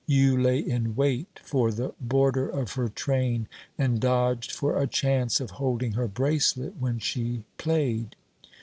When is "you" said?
0.07-0.35